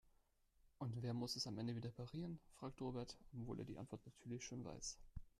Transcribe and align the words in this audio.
Und 0.79 0.99
wer 1.03 1.13
muss 1.13 1.35
es 1.35 1.45
am 1.45 1.59
Ende 1.59 1.75
wieder 1.75 1.89
reparieren?, 1.89 2.39
fragt 2.55 2.81
Robert, 2.81 3.15
obwohl 3.33 3.59
er 3.59 3.65
die 3.65 3.77
Antwort 3.77 4.03
natürlich 4.07 4.43
schon 4.43 4.65
weiß. 4.65 4.97